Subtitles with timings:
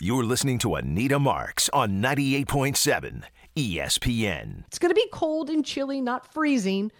[0.00, 3.24] You're listening to Anita Marks on 98.7
[3.56, 4.64] ESPN.
[4.68, 6.92] It's going to be cold and chilly, not freezing.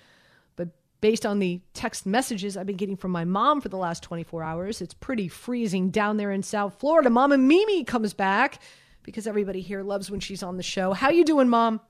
[0.56, 4.02] But based on the text messages I've been getting from my mom for the last
[4.02, 7.08] 24 hours, it's pretty freezing down there in South Florida.
[7.08, 8.60] Mama Mimi comes back
[9.04, 10.92] because everybody here loves when she's on the show.
[10.92, 11.80] How you doing, Mom?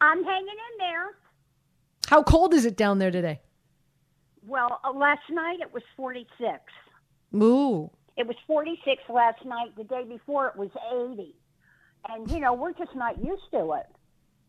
[0.00, 1.10] I'm hanging in there.
[2.08, 3.42] How cold is it down there today?
[4.44, 6.58] Well, uh, last night it was 46.
[7.36, 7.92] Ooh.
[8.16, 9.74] It was 46 last night.
[9.76, 10.70] The day before it was
[11.12, 11.34] 80.
[12.08, 13.86] And, you know, we're just not used to it.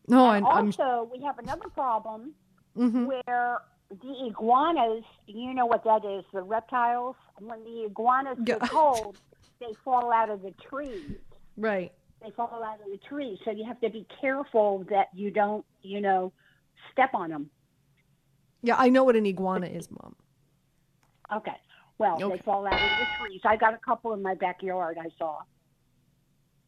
[0.08, 0.68] No, And I'm.
[0.68, 2.34] also, we have another problem
[2.78, 3.06] mhm.
[3.08, 3.60] where
[3.90, 8.60] the iguanas, you know what that is, the reptiles, when the iguanas Yeah.
[8.60, 9.18] get cold,
[9.60, 11.18] they fall out of the trees.
[11.58, 11.92] Right.
[12.22, 13.40] They fall out of the trees.
[13.46, 16.34] So you have to be careful that you don't, you know,
[16.92, 17.50] step on them.
[18.62, 20.16] Yeah, I know what an iguana is, Mom.
[21.34, 21.56] Okay.
[21.98, 22.36] Well, Okay.
[22.38, 23.42] they fall out of the trees.
[23.46, 24.98] I got a couple in my backyard.
[25.00, 25.40] I saw.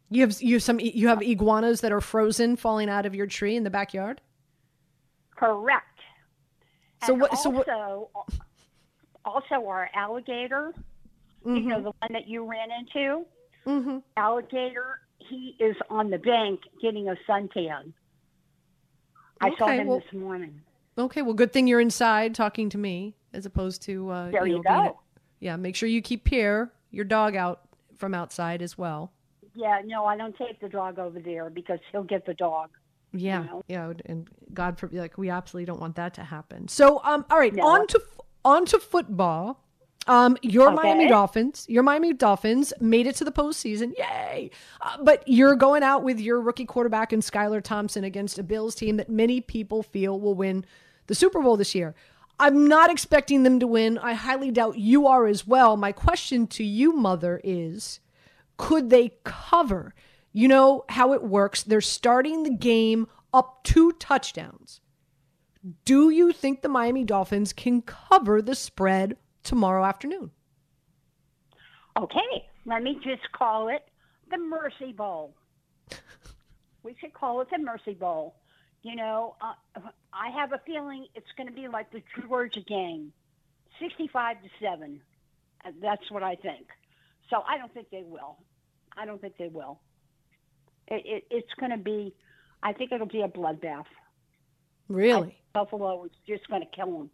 [0.09, 3.28] You have you have some you have iguanas that are frozen falling out of your
[3.28, 4.22] tree in the backyard.
[5.36, 5.84] Correct.
[7.06, 8.09] So And what- so what- Also,
[9.25, 10.73] also our alligator.
[11.45, 13.25] You know the one that you ran into.
[13.66, 13.97] Mm-hmm.
[14.17, 15.00] Alligator.
[15.19, 17.94] He is on the bank getting a suntan.
[19.41, 20.62] I saw Okay, him well- this morning.
[20.97, 24.56] Okay, well, good thing you're inside talking to me as opposed to uh, There you
[24.56, 25.00] know, being go.
[25.39, 27.61] Yeah, make sure you keep Pierre, your dog, out
[27.97, 29.11] from outside as well.
[29.55, 32.69] Yeah, no, I don't take the dog over there because he'll get the dog.
[33.13, 33.63] Yeah, know?
[33.67, 36.67] yeah, and God forbid, like we absolutely don't want that to happen.
[36.67, 37.66] So, um, all right, No.
[37.66, 38.01] on to
[38.45, 39.63] on to football.
[40.06, 40.75] Um, your Okay.
[40.75, 44.51] Miami Dolphins, your Miami Dolphins made it to the postseason, yay!
[44.79, 48.73] Uh, but you're going out with your rookie quarterback and Skylar Thompson against a Bills
[48.73, 50.63] team that many people feel will win
[51.07, 51.94] the Super Bowl this year.
[52.40, 53.98] I'm not expecting them to win.
[53.98, 55.75] I highly doubt you are as well.
[55.75, 58.00] My question to you, mother, is
[58.58, 59.96] could they cover?
[60.34, 61.64] You know how it works.
[61.64, 64.81] They're starting the game up two touchdowns.
[65.84, 70.31] Do you think the Miami Dolphins can cover the spread tomorrow afternoon?
[71.98, 73.81] Okay, let me just call it
[74.30, 75.34] the Mercy Bowl.
[76.84, 78.36] we should call it the Mercy Bowl.
[78.88, 79.81] You know, uh,
[80.14, 83.12] I have a feeling it's going to be like the Georgia game,
[83.81, 85.02] sixty-five to seven.
[85.66, 86.68] Uh, That's what I think.
[87.30, 88.38] So I don't think they will.
[88.98, 89.81] I don't think they will.
[90.88, 92.14] It, it, it's going to be.
[92.64, 93.88] I think it'll be a bloodbath.
[94.88, 95.36] Really?
[95.54, 97.09] Buffalo is just going to kill him.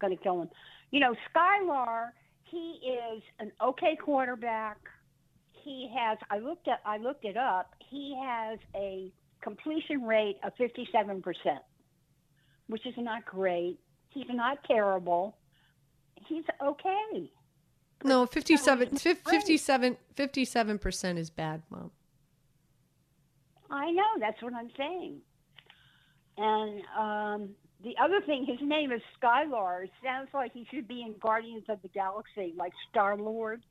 [0.00, 0.48] Going to kill him.
[0.90, 2.12] You know, Skylar,
[2.44, 4.78] he is an okay quarterback.
[5.52, 6.16] He has.
[6.30, 6.80] I looked at.
[6.86, 7.74] I looked it up.
[7.90, 11.62] He has a completion rate of fifty-seven percent,
[12.66, 13.78] which is not great.
[14.10, 15.36] He's not terrible.
[16.26, 17.30] He's okay.
[18.02, 21.90] No, 57, 57, 57% is bad, Mom.
[23.70, 24.02] I know.
[24.18, 25.20] That's what I'm saying.
[26.38, 27.50] And um,
[27.84, 29.84] the other thing, his name is Skylar.
[29.84, 33.62] It sounds like he should be in Guardians of the Galaxy, like Star Lord.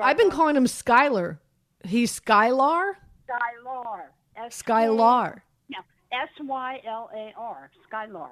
[0.00, 1.38] I've been calling him Skylar.
[1.84, 2.92] He's Skylar?
[3.28, 4.04] Skylar.
[4.46, 5.40] S- Skylar.
[5.68, 5.78] No,
[6.12, 7.70] S Y L A R.
[7.90, 8.30] Skylar.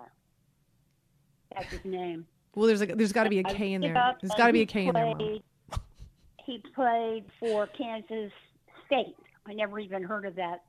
[1.55, 2.27] That's his name.
[2.55, 4.15] Well, there's a, there's got to be a K in there.
[4.21, 5.41] There's got to be a K in there, Mom.
[6.45, 8.33] He played for Kansas
[8.87, 9.17] State.
[9.47, 10.63] I never even heard of that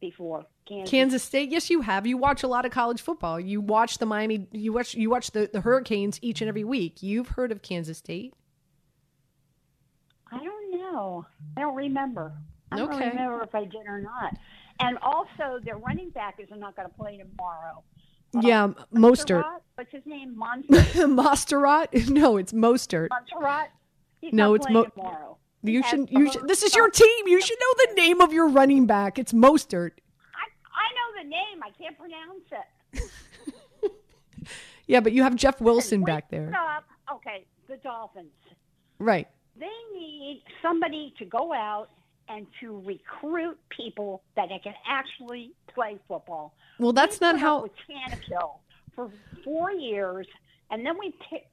[0.00, 0.44] before.
[0.68, 0.90] Kansas.
[0.90, 1.50] Kansas State.
[1.50, 2.06] Yes, you have.
[2.06, 3.38] You watch a lot of college football.
[3.38, 4.46] You watch the Miami.
[4.52, 4.94] You watch.
[4.94, 7.02] You watch the, the Hurricanes each and every week.
[7.02, 8.34] You've heard of Kansas State.
[10.32, 11.26] I don't know.
[11.56, 12.32] I don't remember.
[12.72, 14.36] I don't remember if I did or not.
[14.80, 17.82] And also, their running back is not going to play tomorrow.
[18.40, 19.44] Yeah, Mostert.
[19.76, 20.36] What's his name?
[20.36, 20.74] Monster.
[21.06, 22.10] Mosterat?
[22.10, 23.08] No, it's Mostert.
[24.20, 25.36] He's No, it's Mo- tomorrow.
[25.62, 26.10] You should.
[26.10, 26.48] You should.
[26.48, 27.28] This is your team.
[27.28, 29.18] You should know the name of your running back.
[29.18, 29.92] It's Mostert.
[30.34, 31.62] I, I know the name.
[31.62, 33.10] I can't pronounce it.
[34.86, 36.48] Yeah, but you have Jeff Wilson Wait, back there.
[36.50, 36.84] Stop.
[37.12, 38.32] Okay, the Dolphins.
[38.98, 39.28] Right.
[39.58, 41.88] They need somebody to go out
[42.28, 46.54] and to recruit people that can actually play football.
[46.78, 48.58] Well, that's we not how- with Tannehill
[48.94, 49.10] for
[49.44, 50.26] four years,
[50.70, 51.46] and then we pick,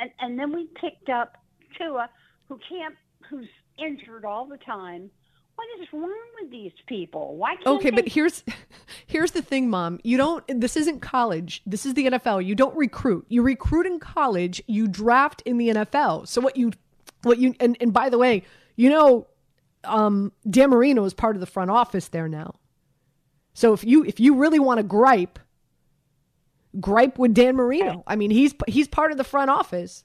[0.00, 1.36] and, and then we picked up
[1.76, 2.10] Tua,
[2.48, 2.94] who can't
[3.28, 3.48] who's
[3.78, 5.10] injured all the time.
[5.54, 7.36] What is wrong with these people?
[7.36, 8.44] Why can't Okay, they but here's
[9.06, 9.98] here's the thing, mom.
[10.04, 11.62] You don't this isn't college.
[11.66, 12.44] This is the NFL.
[12.44, 13.26] You don't recruit.
[13.28, 16.28] You recruit in college, you draft in the NFL.
[16.28, 16.72] So what you
[17.22, 18.44] what you and, and by the way,
[18.76, 19.26] you know
[19.84, 22.56] um Dan Marino is part of the front office there now.
[23.54, 25.38] So if you if you really want to gripe,
[26.80, 28.02] gripe with Dan Marino.
[28.06, 30.04] I mean, he's he's part of the front office.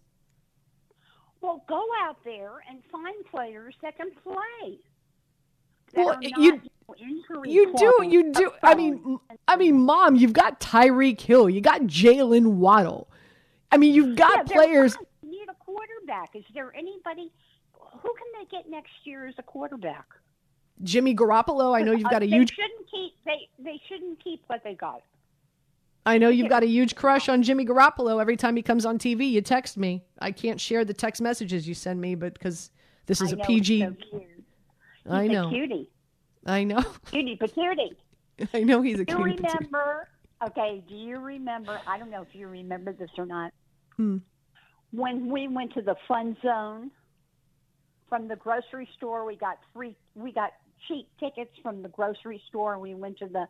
[1.41, 4.79] Well, go out there and find players that can play.
[5.93, 6.61] that Well, you-
[7.45, 8.51] You do, you do.
[8.61, 13.09] I mean, I mean, mom, you've got Tyreek Hill, you got Jaylen Waddle.
[13.71, 14.95] I mean, you've got Yeah, players.
[15.23, 16.35] You need a quarterback.
[16.35, 17.31] Is there anybody
[18.03, 20.05] who can they get next year as a quarterback?
[20.83, 21.75] Jimmy Garoppolo.
[21.75, 22.51] I know you've Uh, got a they huge.
[22.53, 25.01] Shouldn't keep they they shouldn't keep what they got.
[26.05, 28.19] I know you've got a huge crush on Jimmy Garoppolo.
[28.19, 30.03] Every time he comes on TV, you text me.
[30.19, 32.71] I can't share the text messages you send me, but because
[33.05, 33.79] this is I a know, PG.
[33.79, 35.49] He's so I a know.
[35.49, 35.89] cutie,
[36.45, 36.83] I know.
[37.05, 37.95] cutie patootie.
[38.53, 39.53] I know he's a Do you cutie patootie.
[39.59, 40.07] remember?
[40.47, 41.79] Okay, do you remember?
[41.87, 43.53] I don't know if you remember this or not.
[43.95, 44.17] Hmm.
[44.91, 46.91] When we went to the fun zone
[48.13, 49.95] from the grocery store, we got free.
[50.13, 50.51] We got
[50.87, 53.47] cheap tickets from the grocery store, and we went to the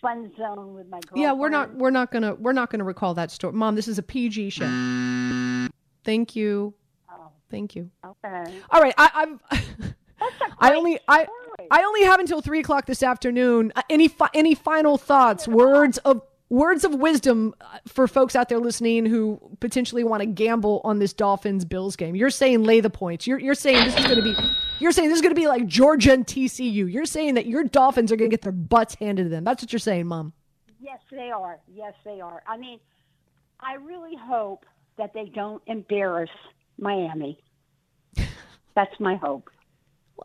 [0.00, 1.20] fun zone with my girlfriend.
[1.20, 1.74] Yeah, we're not.
[1.74, 2.36] We're not gonna.
[2.36, 3.74] We're not gonna recall that story, Mom.
[3.74, 5.68] This is a PG show.
[6.04, 6.74] Thank you.
[7.10, 7.90] Oh, Thank you.
[8.04, 8.60] okay.
[8.70, 9.10] All right, I,
[9.50, 9.94] I've.
[10.60, 11.68] I only I story.
[11.72, 13.72] I only have until three o'clock this afternoon.
[13.74, 16.22] Uh, Any fi- any final thoughts, words of
[16.54, 20.98] words of wisdom uh, for folks out there listening who potentially want to gamble on
[20.98, 22.14] this Dolphins Bills game?
[22.14, 23.26] You're saying lay the points.
[23.26, 24.34] You're you're saying this is going to be.
[24.78, 26.90] You're saying this is going to be like Georgia and TCU.
[26.90, 29.44] You're saying that your Dolphins are going to get their butts handed to them.
[29.44, 30.32] That's what you're saying, Mom.
[30.80, 31.58] Yes, they are.
[31.72, 32.42] Yes, they are.
[32.46, 32.78] I mean,
[33.60, 34.66] I really hope
[34.98, 36.30] that they don't embarrass
[36.78, 37.38] Miami.
[38.74, 39.50] That's my hope.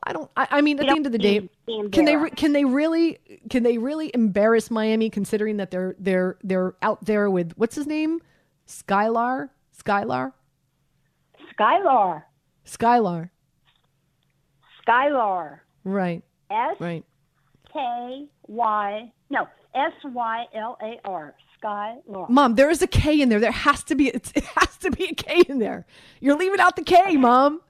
[0.03, 0.29] I don't.
[0.37, 2.29] I, I mean, at the end of the day, need to be can they re-
[2.29, 3.19] can they really
[3.49, 7.87] can they really embarrass Miami considering that they're they're they're out there with what's his
[7.87, 8.19] name,
[8.67, 10.33] Skylar, Skylar,
[11.57, 12.23] Skylar,
[12.65, 13.29] Skylar,
[14.87, 17.03] Skylar, right, S right.
[17.73, 22.29] K Y, no, S Y L A R, Skylar.
[22.29, 23.39] Mom, there is a K in there.
[23.39, 25.87] There has to be it has to be a K in there.
[26.19, 27.61] You're leaving out the K, Mom.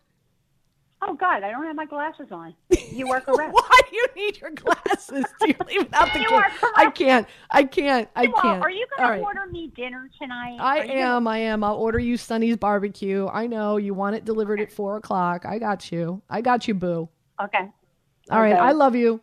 [1.01, 2.53] Oh God, I don't have my glasses on.
[2.91, 3.53] You are correct.
[3.53, 5.25] Why do you need your glasses?
[5.39, 6.43] Do You're leaving out the You.
[6.75, 7.25] I can't.
[7.51, 8.09] I can't.
[8.17, 8.61] I Well, can't.
[8.61, 9.17] are you going right.
[9.19, 10.57] to order me dinner tonight?
[10.59, 11.27] I you gonna- am.
[11.27, 11.63] I am.
[11.63, 13.27] I'll order you Sonny's barbecue.
[13.31, 15.45] I know you want it delivered at four o'clock.
[15.45, 16.21] I got you.
[16.29, 17.07] I got you, boo.
[17.41, 17.69] Okay.
[18.29, 18.51] All right.
[18.51, 18.59] Okay.
[18.61, 19.21] I love you.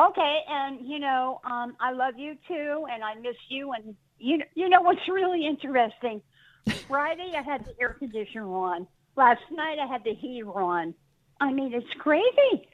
[0.00, 3.72] Okay, and you know, um, I love you too, and I miss you.
[3.72, 6.22] And you, you know what's really interesting?
[6.88, 8.86] Friday I had the air conditioner on.
[9.18, 10.94] Last night I had the heater on.
[11.40, 12.68] I mean, it's crazy.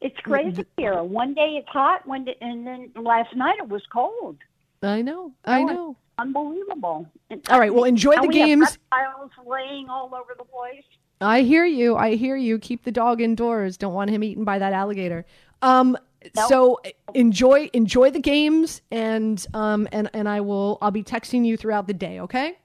[0.00, 1.00] It's crazy here.
[1.04, 4.36] One day it's hot, one day, and then last night it was cold.
[4.82, 5.32] I know.
[5.44, 5.96] I Oh, know.
[6.18, 7.06] Unbelievable.
[7.30, 8.76] And, All right, well, enjoy the games.
[8.92, 10.82] reptiles laying all over the place.
[11.20, 11.94] I hear you.
[11.96, 12.58] I hear you.
[12.58, 13.76] Keep the dog indoors.
[13.76, 15.24] Don't want him eaten by that alligator.
[15.62, 15.96] Um.
[16.34, 16.48] Nope.
[16.48, 16.80] So
[17.14, 21.86] enjoy enjoy the games, and um and and I will I'll be texting you throughout
[21.86, 22.18] the day.
[22.20, 22.56] Okay.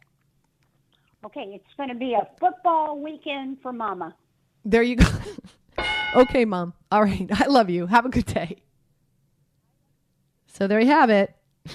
[1.25, 4.15] Okay, it's going to be a football weekend for Mama.
[4.63, 5.05] There you go.
[6.15, 6.73] okay, mom.
[6.91, 7.29] All right.
[7.31, 7.87] I love you.
[7.87, 8.57] Have a good day.
[10.47, 11.35] So there you have it.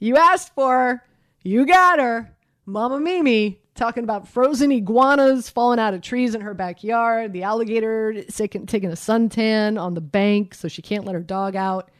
[0.00, 1.02] You asked for her.
[1.44, 2.36] You got her.
[2.66, 8.22] Mama Mimi talking about frozen iguanas falling out of trees in her backyard, the alligator
[8.24, 11.90] taking, taking a suntan on the bank so she can't let her dog out,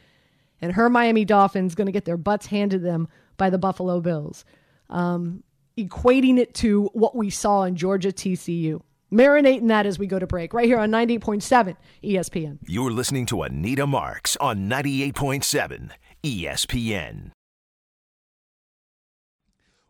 [0.61, 4.45] and her Miami Dolphins going to get their butts handed them by the Buffalo Bills.
[4.89, 5.43] Um,
[5.77, 8.81] equating it to what we saw in Georgia TCU.
[9.11, 12.57] Marinating that as we go to break, right here on 98.7 ESPN.
[12.65, 15.91] You're listening to Anita Marks on 98.7
[16.23, 17.31] ESPN.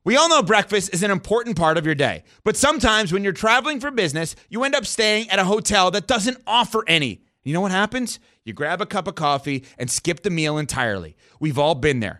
[0.03, 3.33] We all know breakfast is an important part of your day, but sometimes when you're
[3.33, 7.23] traveling for business, you end up staying at a hotel that doesn't offer any.
[7.41, 8.19] You know what happens?
[8.43, 11.15] You grab a cup of coffee and skip the meal entirely.
[11.39, 12.19] We've all been there.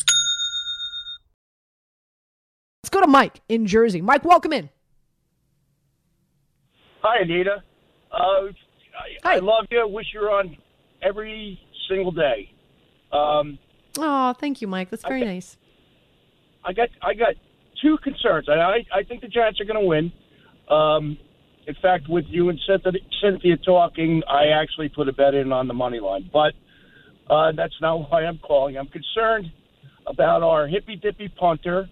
[2.83, 4.01] Let's go to Mike in Jersey.
[4.01, 4.67] Mike, welcome in.
[7.03, 7.61] Hi, Anita.
[8.11, 8.15] Uh,
[9.23, 9.87] I, I love you.
[9.87, 10.57] Wish you were on
[11.03, 12.51] every single day.
[13.11, 13.59] Um,
[13.99, 14.89] Oh, thank you, Mike.
[14.89, 15.33] That's very Okay.
[15.33, 15.57] nice.
[16.63, 17.33] I got I got
[17.81, 18.47] two concerns.
[18.49, 20.11] I I, I think the Giants are going to win.
[20.69, 21.17] Um,
[21.67, 25.67] in fact, with you and Cynthia, Cynthia talking, I actually put a bet in on
[25.67, 26.29] the money line.
[26.31, 26.53] But
[27.29, 28.77] uh, that's not why I'm calling.
[28.77, 29.51] I'm concerned
[30.07, 31.89] about our hippy dippy punter,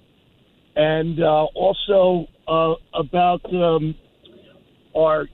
[0.80, 3.94] and uh, also uh, about um,
[4.96, 5.28] our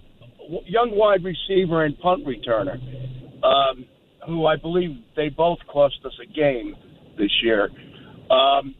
[0.65, 2.77] young wide receiver and punt returner,
[3.43, 3.85] um,
[4.25, 6.73] who I believe they both cost us a game
[7.19, 7.69] this year.
[8.31, 8.73] Um,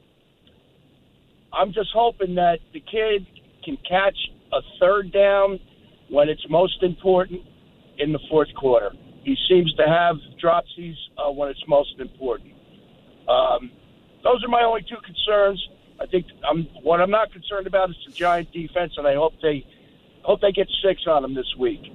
[1.54, 3.28] I'm just hoping that the kid
[3.64, 4.18] can catch
[4.52, 5.60] a third down
[6.10, 7.42] when it's most important
[8.00, 8.90] in the fourth quarter.
[9.24, 12.54] He seems to have dropsies uh, when it's most important.
[13.30, 13.70] Um,
[14.24, 15.62] those are my only two concerns.
[16.00, 19.34] I think I'm, what I'm not concerned about is the Giant defense, and I hope
[19.42, 19.66] they
[20.24, 21.92] hope they get six on them this week.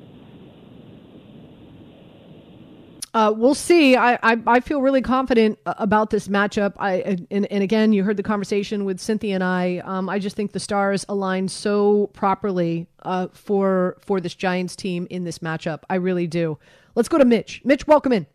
[3.13, 3.97] Uh, we'll see.
[3.97, 6.75] I, I, I feel really confident uh, about this matchup.
[6.79, 9.79] I and, and again, you heard the conversation with Cynthia and I.
[9.85, 15.09] Um, I just think the stars align so properly uh, for for this Giants team
[15.11, 15.83] in this matchup.
[15.91, 16.59] I really do.
[16.95, 17.63] Let's go to Mitch.
[17.65, 18.27] Mitch, welcome in.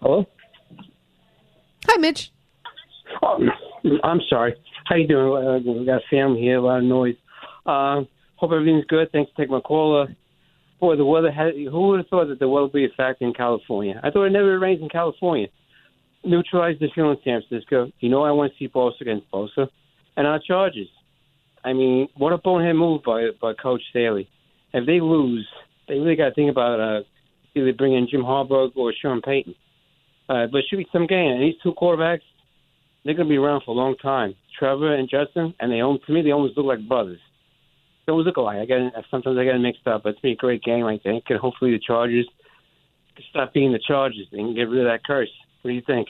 [0.00, 0.26] Hello.
[1.96, 2.30] Hi, Mitch.
[3.22, 3.38] Oh,
[4.04, 4.54] I'm sorry.
[4.84, 5.46] How you doing?
[5.46, 7.16] Uh, we got family here, a lot of noise.
[7.64, 8.02] Uh,
[8.34, 9.10] hope everything's good.
[9.12, 10.02] Thanks for taking my call.
[10.02, 10.12] Uh,
[10.78, 11.54] boy, the weather had.
[11.54, 13.98] Who would have thought that the weather would be a factor in California?
[14.04, 15.48] I thought it never rains in California.
[16.22, 17.90] Neutralize the feeling in San Francisco.
[18.00, 19.66] You know I want to see Bosa against Bosa,
[20.18, 20.88] and our charges.
[21.64, 24.28] I mean, what a bonehead move by by Coach Staley.
[24.74, 25.48] If they lose,
[25.88, 27.04] they really got to think about uh,
[27.54, 29.54] either bringing Jim Harbaugh or Sean Payton.
[30.28, 31.32] Uh, but it should be some game.
[31.32, 32.22] And these two quarterbacks,
[33.04, 34.34] they're going to be around for a long time.
[34.58, 37.20] Trevor and Justin, and they almost, to me, they almost look like brothers.
[38.06, 38.58] They almost look alike.
[38.58, 38.78] I get
[39.10, 41.24] sometimes I get it mixed up, but it's been a great game, I think.
[41.28, 42.26] And hopefully the Chargers
[43.14, 45.30] can stop being the Chargers and get rid of that curse.
[45.62, 46.08] What do you think?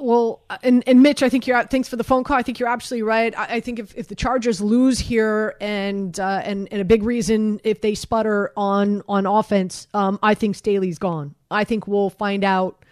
[0.00, 1.56] Well, and, and Mitch, I think you're.
[1.56, 1.70] out.
[1.70, 2.36] Thanks for the phone call.
[2.36, 3.36] I think you're absolutely right.
[3.38, 7.02] I, I think if, if the Chargers lose here, and uh, and and a big
[7.02, 11.34] reason if they sputter on on offense, um, I think Staley's gone.
[11.50, 12.84] I think we'll find out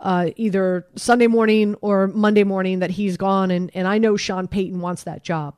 [0.00, 4.48] uh, either Sunday morning or Monday morning that he's gone, and and I know Sean
[4.48, 5.54] Payton wants that job,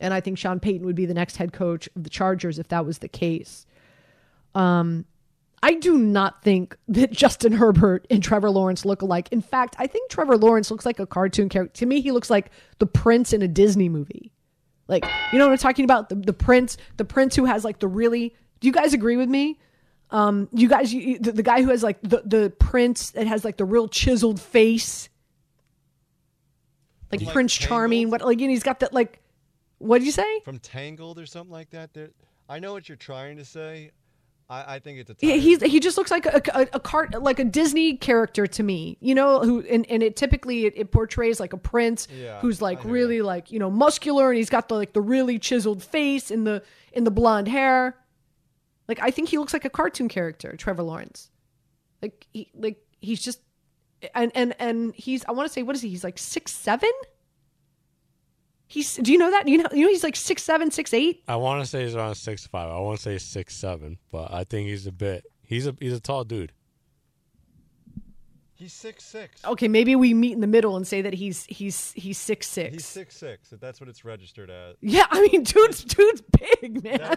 [0.00, 2.68] and I think Sean Payton would be the next head coach of the Chargers if
[2.68, 3.66] that was the case.
[4.54, 5.04] Um,
[5.62, 9.28] I do not think that Justin Herbert and Trevor Lawrence look alike.
[9.30, 11.78] In fact, I think Trevor Lawrence looks like a cartoon character.
[11.80, 14.32] To me, he looks like the prince in a Disney movie.
[14.88, 16.08] Like, you know what I'm talking about?
[16.08, 18.34] The, the prince, the prince who has like the really.
[18.60, 19.58] Do you guys agree with me?
[20.10, 23.44] Um, you guys, you, the, the guy who has like the the prince that has
[23.44, 25.08] like the real chiseled face,
[27.12, 28.10] like, Prince Charming.
[28.10, 29.20] What like you know, he's got that like.
[29.78, 30.40] What did you say?
[30.40, 31.94] From Tangled or something like that.
[31.94, 32.10] There,
[32.48, 33.92] I know what you're trying to say.
[34.50, 35.16] I, I think it's a.
[35.18, 38.62] He, he's he just looks like a, a, a cart like a Disney character to
[38.62, 39.40] me, you know.
[39.40, 43.22] Who and, and it typically it, it portrays like a prince Yeah, who's like really
[43.22, 46.64] like you know muscular and he's got the like the really chiseled face and the
[46.92, 47.96] in the blonde hair.
[48.88, 51.30] Like I think he looks like a cartoon character, Trevor Lawrence.
[52.02, 53.40] Like he like he's just
[54.16, 55.90] and and and he's I want to say what is he?
[55.90, 56.90] He's like six seven.
[58.70, 61.24] He's do you know that you know you know he's like six seven six eight.
[61.26, 62.70] I want to say he's around six five.
[62.70, 65.24] I want to say six seven, but I think he's a bit.
[65.42, 66.52] He's a he's a tall dude.
[68.54, 69.44] He's six six.
[69.44, 72.74] Okay, maybe we meet in the middle and say that he's he's he's six six.
[72.74, 73.48] He's six six.
[73.60, 74.76] That's what it's registered as.
[74.80, 77.16] Yeah, I mean, dude's dude's big, man.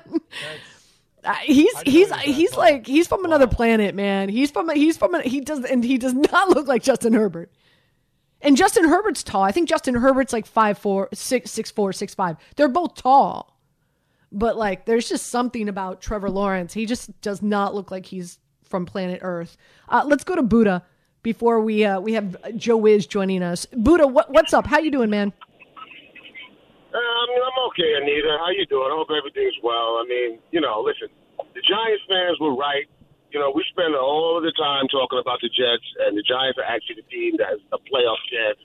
[1.23, 4.27] Uh, he's he's he's like he's from another planet, man.
[4.27, 7.13] He's from a, he's from a, he does and he does not look like Justin
[7.13, 7.51] Herbert.
[8.43, 9.41] And Justin Herbert's tall.
[9.41, 12.37] I think Justin Herbert's like five four, six six four, six five.
[12.55, 13.57] They're both tall,
[14.31, 16.73] but like there's just something about Trevor Lawrence.
[16.73, 19.57] He just does not look like he's from planet Earth.
[19.89, 20.83] Uh, let's go to Buddha
[21.23, 23.65] before we uh, we have Joe Wiz joining us.
[23.73, 24.67] Buddha, what, what's up?
[24.67, 25.33] How you doing, man?
[27.33, 28.37] Mean, I'm okay, Anita.
[28.37, 28.89] How you doing?
[28.91, 29.97] I hope everything's well.
[29.97, 31.07] I mean, you know, listen,
[31.39, 32.85] the Giants fans were right.
[33.33, 36.69] You know, we spend all the time talking about the Jets, and the Giants are
[36.69, 38.61] actually the team that has a playoff chance.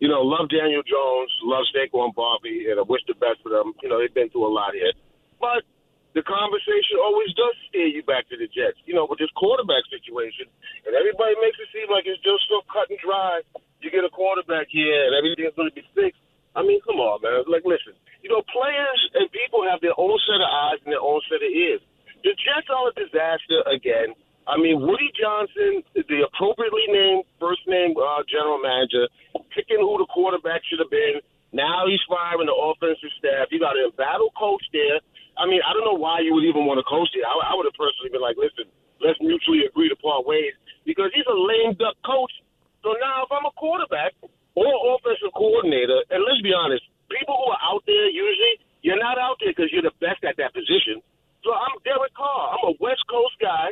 [0.00, 3.76] You know, love Daniel Jones, love Saquon Barkley, and I wish the best for them.
[3.84, 4.96] You know, they've been through a lot here.
[5.36, 5.68] But
[6.16, 8.80] the conversation always does steer you back to the Jets.
[8.88, 10.48] You know, with this quarterback situation,
[10.88, 13.44] and everybody makes it seem like it's just so cut and dry.
[13.84, 16.24] You get a quarterback here, and everything's going to be fixed.
[16.56, 17.44] I mean, come on, man.
[17.52, 17.92] Like, listen,
[18.24, 21.44] you know, players and people have their own set of eyes and their own set
[21.44, 21.84] of ears.
[22.26, 24.10] The Jets are a disaster again.
[24.50, 29.06] I mean, Woody Johnson, the appropriately named first name uh, general manager,
[29.54, 31.22] picking who the quarterback should have been.
[31.54, 33.54] Now he's firing the offensive staff.
[33.54, 34.98] You got a battle coach there.
[35.38, 37.22] I mean, I don't know why you would even want to coach it.
[37.22, 38.66] I, I would have personally been like, listen,
[38.98, 40.50] let's mutually agree to part ways
[40.82, 42.34] because he's a lame duck coach.
[42.82, 44.18] So now, if I'm a quarterback
[44.58, 49.14] or offensive coordinator, and let's be honest, people who are out there usually you're not
[49.14, 51.02] out there because you're the best at that position.
[51.42, 52.58] So I'm Derek Carr.
[52.58, 53.70] I'm a West Coast guy.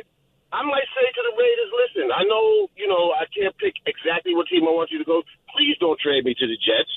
[0.55, 4.31] I might say to the Raiders, listen, I know, you know, I can't pick exactly
[4.31, 5.23] what team I want you to go.
[5.51, 6.87] Please don't trade me to the Jets.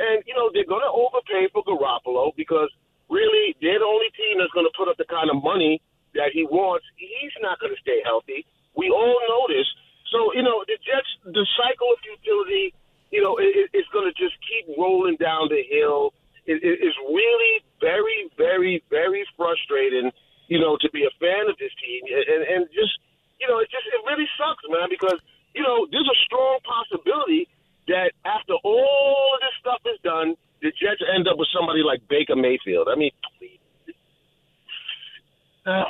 [0.00, 2.72] And, you know, they're going to overpay for Garoppolo because
[3.12, 5.84] really they're the only team that's going to put up the kind of money
[6.16, 6.88] that he wants.
[6.96, 8.48] He's not going to stay healthy.
[8.72, 9.68] We all know this.
[10.08, 12.72] So, you know, the Jets, the cycle of futility,
[13.12, 16.16] you know, it, it's going to just keep rolling down the hill.
[16.48, 20.10] It, it, it's really very, very, very frustrating,
[20.48, 22.02] you know, to be a fan of this team.
[22.08, 22.98] And, and just,
[23.40, 25.20] you know, it just, it really sucks, man, because,
[25.54, 27.46] you know, there's a strong possibility
[27.86, 32.00] that after all of this stuff is done, the Jets end up with somebody like
[32.08, 32.88] Baker Mayfield.
[32.90, 33.60] I mean, please.
[35.66, 35.84] Uh,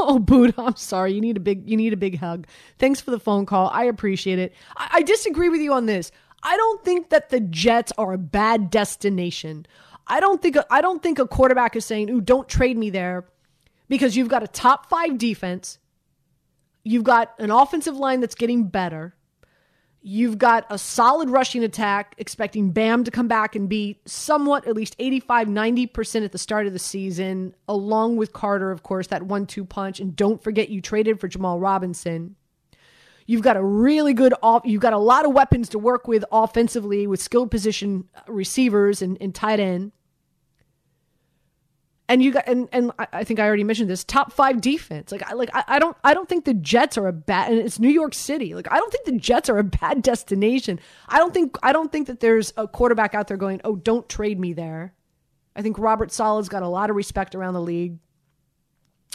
[0.00, 1.12] Oh, Buddha, I'm sorry.
[1.12, 2.46] You need a big you need a big hug.
[2.78, 3.68] Thanks for the phone call.
[3.68, 4.54] I appreciate it.
[4.76, 6.10] I, I disagree with you on this.
[6.42, 9.66] I don't think that the Jets are a bad destination.
[10.06, 13.26] I don't think I don't think a quarterback is saying, "Ooh, don't trade me there,"
[13.88, 15.78] because you've got a top five defense.
[16.84, 19.14] You've got an offensive line that's getting better.
[20.00, 24.76] You've got a solid rushing attack, expecting Bam to come back and be somewhat, at
[24.76, 29.24] least 85, 90% at the start of the season, along with Carter, of course, that
[29.24, 29.98] one two punch.
[29.98, 32.36] And don't forget, you traded for James Robinson.
[33.26, 34.62] You've got a really good off.
[34.64, 39.18] You've got a lot of weapons to work with offensively with skilled position receivers and,
[39.20, 39.92] and tight end.
[42.10, 45.12] And you got and and I- think I already mentioned this top five defense.
[45.12, 47.60] Like I like I, I don't I don't think the Jets are a bad and
[47.60, 48.54] it's New York City.
[48.54, 50.80] Like I don't think the Jets are a bad destination.
[51.08, 54.08] I don't think I don't think that there's a quarterback out there going, oh, don't
[54.08, 54.94] trade me there.
[55.54, 57.98] I think Robert Saleh's got a lot of respect around the league.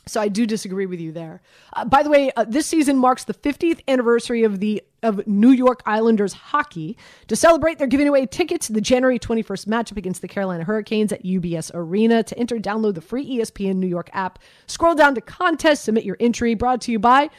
[0.05, 1.41] So I do disagree with you there.
[1.71, 5.51] Uh, by the way, uh, this season marks the 50th anniversary of the of New
[5.51, 6.97] York Islanders hockey.
[7.27, 11.11] To celebrate, they're giving away tickets to the January 21st matchup against the Carolina Hurricanes
[11.11, 12.23] at UBS Arena.
[12.23, 14.39] To enter, download the free ESPN New York app.
[14.67, 16.53] Scroll down to contest, submit your entry.
[16.53, 17.29] Brought to you by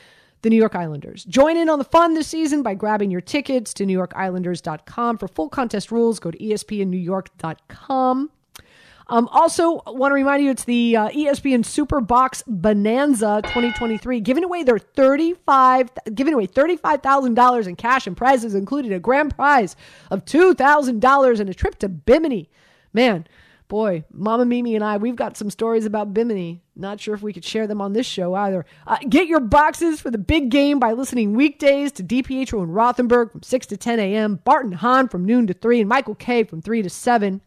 [0.43, 1.25] the New York Islanders.
[1.25, 5.19] Join in on the fun this season by grabbing your tickets to NewYorkIslanders.com.
[5.19, 8.31] For full contest rules, go to ESPNNewYork.com.
[9.09, 14.45] Um, also, want to remind you it's the uh, ESPN Super Box Bonanza 2023, giving
[14.45, 19.77] away their 35, giving away $35,000 in cash and prizes, including a grand prize
[20.11, 22.49] of $2,000 and a trip to Bimini.
[22.95, 23.27] Man,
[23.69, 26.63] boy, Mama Mimi and I, we've got some stories about Bimini.
[26.77, 28.65] Not sure if we could share them on this show either.
[28.87, 33.33] Uh, get your boxes for the big game by listening weekdays to DiPietro and Rothenberg
[33.33, 36.63] from 6 to 10 a.m., Barton Hahn from noon to 3, and Michael Kay from
[36.63, 37.43] 3 to 7.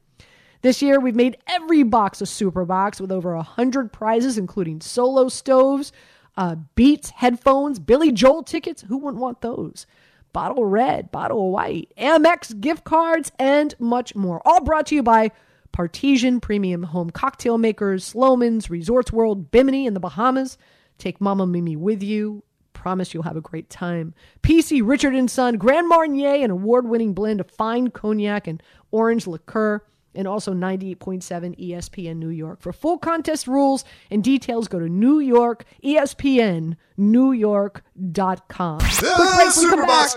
[0.61, 5.29] This year, we've made every box a super box with over 100 prizes, including solo
[5.29, 5.91] stoves,
[6.35, 8.83] uh, Beats, headphones, Billy Joel tickets.
[8.83, 9.85] Who wouldn't want those?
[10.33, 14.41] Bottle red, bottle white, Amex gift cards, and much more.
[14.45, 15.31] All brought to you by
[15.73, 20.57] Bartesian Premium Home Cocktail Makers, Slomin's, Resorts World, Bimini, in the Bahamas.
[20.97, 22.43] Take Mama Mimi with you.
[22.73, 24.13] Promise you'll have a great time.
[24.41, 29.83] PC Richard and Son, Grand Marnier, an award-winning blend of fine cognac and orange liqueur
[30.17, 32.59] and also 98.7 ESPN New York.
[32.59, 38.79] For full contest rules and details, go to New York, ESPN, New York.com.
[38.79, 40.09] Quick break, we come back.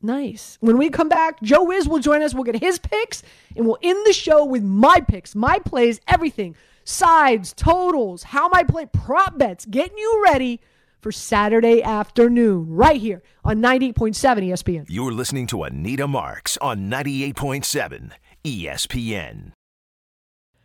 [0.00, 0.56] Nice.
[0.60, 2.32] When we come back, Joe Wiz will join us.
[2.32, 3.22] We'll get his picks,
[3.56, 6.54] and we'll end the show with my picks, my plays, everything.
[6.84, 10.60] Sides, totals, how my play, prop bets, getting you ready
[11.04, 14.14] for Saturday afternoon, right here on 98.7
[14.48, 14.86] ESPN.
[14.88, 18.12] You're listening to Anita Marks on 98.7
[18.42, 19.53] ESPN.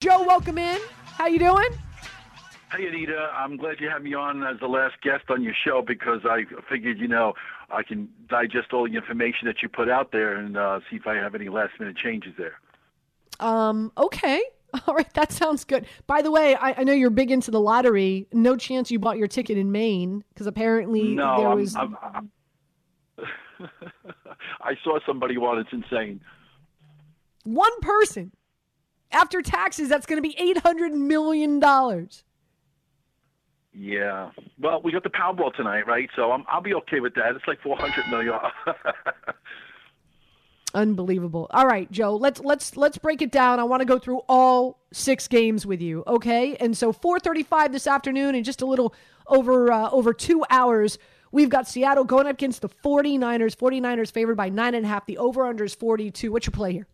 [0.00, 0.80] Joe, welcome in.
[1.04, 1.68] How you doing?
[2.74, 3.30] Hey, Anita.
[3.34, 6.44] I'm glad you had me on as the last guest on your show because I
[6.70, 7.34] figured, you know,
[7.70, 11.06] I can digest all the information that you put out there and uh, see if
[11.06, 12.54] I have any last minute changes there.
[13.40, 14.42] Um, okay.
[14.86, 15.84] All right, that sounds good.
[16.06, 18.26] By the way, I, I know you're big into the lottery.
[18.32, 21.76] No chance you bought your ticket in Maine because apparently No, there I'm- was.
[21.76, 22.30] I'm, I'm,
[24.62, 25.58] I saw somebody won.
[25.58, 26.20] It's insane.
[27.44, 28.30] one person
[29.12, 32.24] after taxes that's going to be 800 million dollars
[33.72, 34.30] Yeah.
[34.58, 36.10] Well, we got the Powerball tonight, right?
[36.16, 37.36] So I'm, I'll be okay with that.
[37.36, 38.34] It's like 400 million.
[40.74, 44.20] unbelievable all right joe let's let's let's break it down i want to go through
[44.28, 48.94] all six games with you okay and so 4.35 this afternoon in just a little
[49.26, 50.96] over uh, over two hours
[51.32, 55.06] we've got seattle going up against the 49ers 49ers favored by nine and a half
[55.06, 56.86] the over under is 42 what's your play here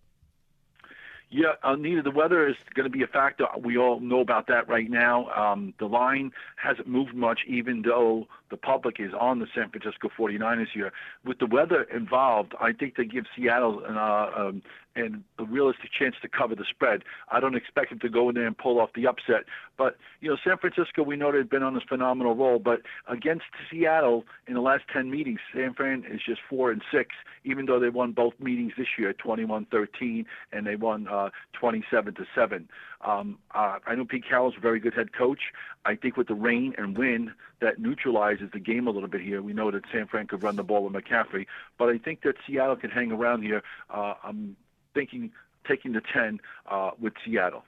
[1.36, 3.44] Yeah, Anita, the weather is going to be a factor.
[3.62, 5.28] We all know about that right now.
[5.32, 10.08] Um, the line hasn't moved much, even though the public is on the San Francisco
[10.18, 10.94] 49ers here.
[11.26, 14.62] With the weather involved, I think they give Seattle an, uh, um,
[14.96, 17.02] an, a realistic chance to cover the spread.
[17.30, 19.44] I don't expect them to go in there and pull off the upset.
[19.76, 22.58] But, you know, San Francisco, we know they've been on this phenomenal roll.
[22.58, 27.14] But against Seattle in the last 10 meetings, San Fran is just 4 and 6,
[27.44, 32.14] even though they won both meetings this year, 21 13, and they won uh, 27
[32.14, 32.68] to 7.
[33.02, 35.40] Um, uh, I know Pete Carroll's a very good head coach.
[35.84, 37.30] I think with the rain and wind,
[37.60, 39.42] that neutralizes the game a little bit here.
[39.42, 41.46] We know that San Fran could run the ball with McCaffrey,
[41.78, 43.62] but I think that Seattle can hang around here.
[43.90, 44.56] Uh, I'm
[44.96, 45.30] thinking
[45.68, 47.62] taking the 10 uh, with Seattle.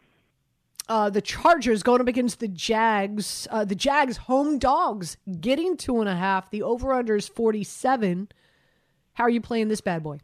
[0.89, 3.47] uh, the Chargers going up against the Jags.
[3.51, 6.51] Uh, the Jags home dogs getting two and a half.
[6.51, 8.29] The over under is 47.
[9.15, 10.21] How are you playing this bad boy?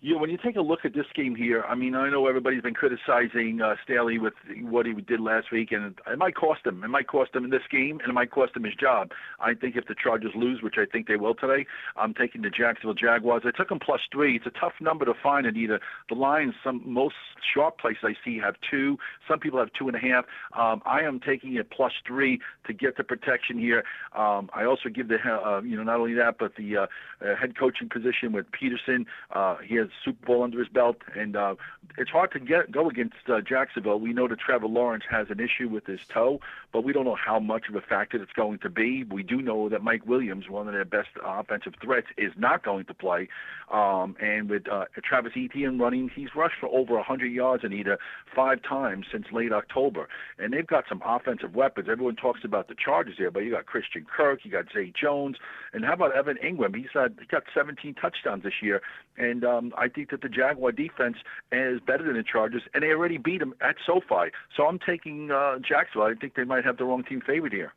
[0.00, 2.62] Yeah, when you take a look at this game here, I mean, I know everybody's
[2.62, 6.84] been criticizing uh, Staley with what he did last week, and it might cost him.
[6.84, 9.10] It might cost him in this game, and it might cost him his job.
[9.40, 12.48] I think if the Chargers lose, which I think they will today, I'm taking the
[12.50, 13.42] Jacksonville Jaguars.
[13.44, 14.36] I took them plus three.
[14.36, 16.54] It's a tough number to find in either the lines.
[16.62, 17.16] Some most
[17.52, 18.98] sharp places I see have two.
[19.28, 20.26] Some people have two and a half.
[20.56, 23.82] Um, I am taking it plus three to get the protection here.
[24.16, 26.86] Um, I also give the uh, you know not only that, but the uh,
[27.20, 29.06] uh, head coaching position with Pederson.
[29.34, 31.54] Uh, he has Super Bowl under his belt, and uh,
[31.96, 33.98] it's hard to get go against uh, Jacksonville.
[33.98, 36.40] We know that Trevor Lawrence has an issue with his toe,
[36.72, 39.04] but we don't know how much of a factor it's going to be.
[39.04, 42.84] We do know that Mike Williams, one of their best offensive threats, is not going
[42.86, 43.28] to play.
[43.70, 47.98] Um, and with uh, Travis Etienne running, he's rushed for over 100 yards in either
[48.34, 50.08] five times since late October.
[50.38, 51.88] And they've got some offensive weapons.
[51.90, 55.36] Everyone talks about the Chargers here, but you got Christian Kirk, you got Zay Jones,
[55.72, 56.74] and how about Evan Engram?
[56.74, 58.82] He's had he got 17 touchdowns this year,
[59.18, 61.16] and um, I think that the Jaguar defense
[61.52, 64.30] is better than the Chargers, and they already beat them at SoFi.
[64.56, 66.08] So I'm taking uh, Jacksonville.
[66.08, 67.74] I think they might have the wrong team favored here.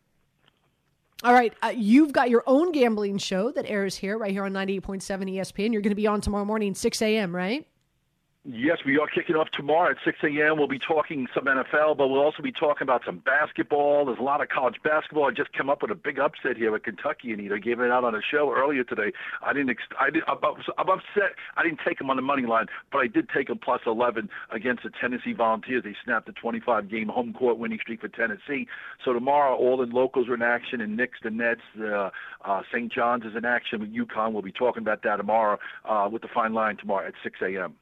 [1.23, 4.53] All right, uh, you've got your own gambling show that airs here, right here on
[4.53, 5.71] 98.7 ESPN.
[5.71, 7.67] You're going to be on tomorrow morning, 6 a.m., right?
[8.43, 10.57] Yes, we are kicking off tomorrow at 6 a.m.
[10.57, 14.05] We'll be talking some NFL, but we'll also be talking about some basketball.
[14.05, 15.25] There's a lot of college basketball.
[15.25, 17.91] I just came up with a big upset here with Kentucky, and either gave it
[17.91, 19.11] out on a show earlier today.
[19.43, 19.69] I didn't.
[19.69, 20.23] Ex- I did.
[20.27, 20.39] I'm,
[20.79, 21.37] I'm upset.
[21.55, 24.27] I didn't take them on the money line, but I did take them plus 11
[24.49, 25.83] against the Tennessee Volunteers.
[25.83, 28.65] They snapped a 25-game home court winning streak for Tennessee.
[29.05, 32.09] So tomorrow, all the locals are in action, and Knicks, the Nets, uh,
[32.43, 32.91] uh, St.
[32.91, 34.33] John's is in action with UConn.
[34.33, 37.75] We'll be talking about that tomorrow uh, with the fine line tomorrow at 6 a.m.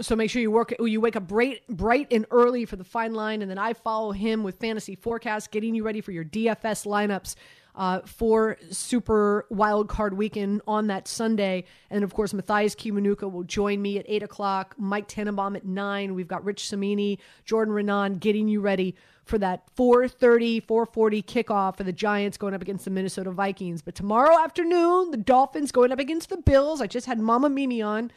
[0.00, 3.14] So make sure you work you wake up bright bright and early for the fine
[3.14, 6.86] line, and then I follow him with fantasy forecasts, getting you ready for your DFS
[6.86, 7.34] lineups.
[7.74, 11.64] uh, for Super Wild Card Weekend on that Sunday.
[11.90, 16.14] And of course, Mathias Kiwanuka will join me at 8 o'clock, Mike Tannenbaum at 9.
[16.14, 21.84] We've got Rich Cimini, Jordan Raanan getting you ready for that 4:30, 4:40 kickoff for
[21.84, 23.80] the Giants going up against the Minnesota Vikings.
[23.80, 26.80] But tomorrow afternoon, the Dolphins going up against the Bills.
[26.80, 28.10] I just had Mama Mimi on.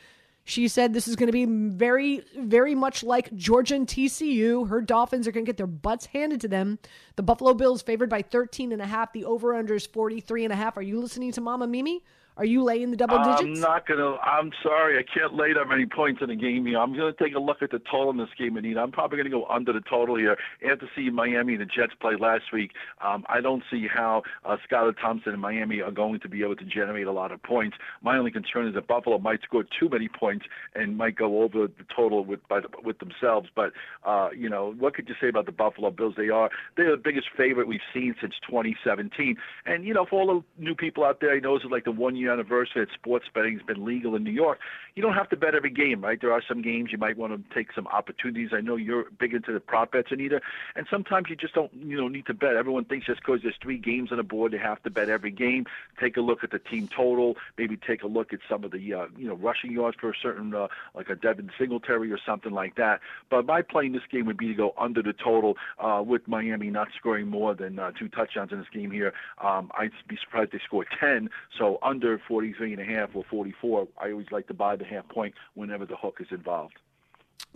[0.46, 4.68] She said this is going to be very, very much like Georgia and TCU.
[4.68, 6.80] Her Dolphins are going to get their butts handed to them.
[7.16, 9.14] The Buffalo Bills favored by 13 and a half.
[9.14, 10.76] The over-under is 43 and a half.
[10.78, 12.04] Are you listening to Mama Mimi?
[12.36, 13.42] Are you laying the double digits?
[13.44, 14.16] I'm not gonna.
[14.18, 16.80] I'm sorry, I can't lay that many points in a game here.
[16.80, 18.80] I'm gonna take a look at the total in this game, Anita.
[18.80, 20.36] I'm probably gonna go under the total here.
[20.68, 22.72] After seeing Miami and the Jets play last week,
[23.06, 26.56] um, I don't see how uh, Skylar Thompson and Miami are going to be able
[26.56, 27.78] to generate a lot of points.
[28.02, 31.68] My only concern is that Buffalo might score too many points and might go over
[31.68, 33.50] the total with by the, with themselves.
[33.56, 33.74] But
[34.06, 36.16] uh, you know, what could you say about the Buffalo Bills?
[36.18, 39.38] They are they're the biggest favorite we've seen since 2017.
[39.68, 41.86] And you know, for all the new people out there, I know this is like
[41.86, 44.60] the one year anniversary that sports betting has been legal in New York.
[44.96, 46.20] You don't have to bet every game, right?
[46.20, 48.50] There are some games you might want to take some opportunities.
[48.54, 50.42] I know you're big into the prop bets, Anita,
[50.76, 52.56] and sometimes you just don't you know need to bet.
[52.56, 55.32] Everyone thinks just because there's three games on the board, they have to bet every
[55.32, 55.66] game.
[56.00, 57.36] Take a look at the team total.
[57.58, 60.16] Maybe take a look at some of the uh, you know rushing yards for a
[60.22, 63.00] certain uh, like a Devin Singletary or something like that.
[63.30, 66.28] But my play in this game would be to go under the total uh, with
[66.28, 69.14] Miami not scoring more than uh, two touchdowns in this game here.
[69.44, 71.30] Um, I'd be surprised they score 10.
[71.58, 73.88] So under 43 and a half or 44.
[73.98, 76.76] I always like to buy the half point whenever the hook is involved.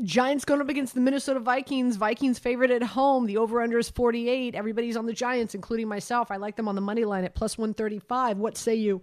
[0.04, 1.96] Giants going up against the Minnesota Vikings.
[1.96, 3.26] Vikings favorite at home.
[3.26, 4.54] The over under is 48.
[4.54, 6.30] Everybody's on the Giants, including myself.
[6.30, 8.38] I like them on the money line at plus 135.
[8.38, 9.02] What say you?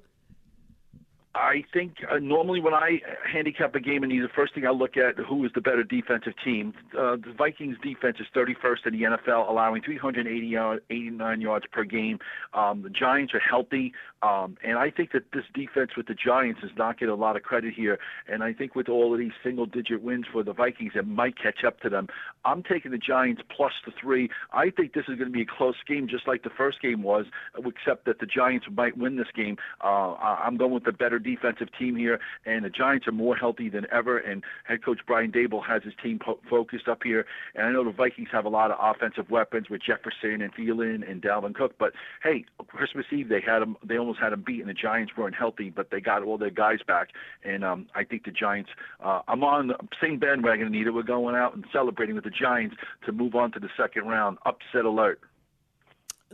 [1.35, 4.97] I think uh, normally when I handicap a game, and the first thing I look
[4.97, 6.73] at who is the better defensive team.
[6.93, 12.19] Uh, the Vikings defense is 31st in the NFL, allowing 380 89 yards per game.
[12.53, 13.93] Um, the Giants are healthy,
[14.23, 17.37] um, and I think that this defense with the Giants is not getting a lot
[17.37, 17.99] of credit here.
[18.29, 21.65] And I think with all of these single-digit wins for the Vikings, it might catch
[21.67, 22.09] up to them.
[22.45, 24.31] I'm taking the Giants plus the three.
[24.53, 27.03] I think this is going to be a close game, just like the first game
[27.03, 29.57] was, except that the Giants might win this game.
[29.83, 33.69] Uh, I'm going with the better defensive team here, and the Giants are more healthy
[33.69, 34.19] than ever.
[34.19, 37.27] And head coach Brian Daboll has his team po- focused up here.
[37.55, 41.09] And I know the Vikings have a lot of offensive weapons with Jefferson and Thielen
[41.11, 41.75] and Dalvin Cook.
[41.79, 43.77] But hey, Christmas Eve they had them.
[43.85, 44.69] They almost had them beaten.
[44.69, 47.09] The Giants weren't healthy, but they got all their guys back.
[47.45, 48.71] And um, I think the Giants.
[49.03, 50.93] Uh, I'm on the same bandwagon, Anita.
[50.93, 54.39] We're going out and celebrating with the Giants to move on to the second round.
[54.45, 55.21] Upset alert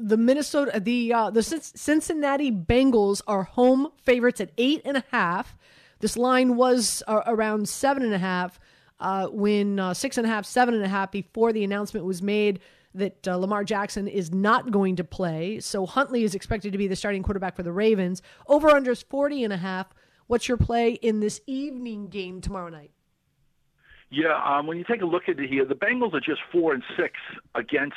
[0.01, 5.57] the Minnesota, the uh, the Cincinnati Bengals are home favorites at eight and a half.
[6.01, 8.59] This line was uh, around seven and a half
[8.99, 12.23] uh, when uh, six and a half, seven and a half before the announcement was
[12.23, 12.61] made
[12.95, 15.61] that uh, Lamar Jackson is not going to play.
[15.61, 18.23] So Huntley is expected to be the starting quarterback for the Ravens.
[18.49, 19.95] Over under is 40 and a half.
[20.27, 22.91] What's your play in this evening game tomorrow night?
[24.11, 26.73] Yeah, um, when you take a look at it here, the Bengals are just four
[26.73, 27.15] and six
[27.55, 27.97] against